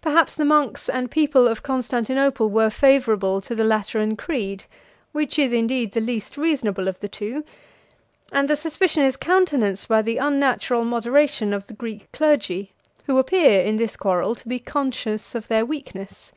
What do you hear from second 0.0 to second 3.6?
Perhaps the monks and people of Constantinople 106 were favorable to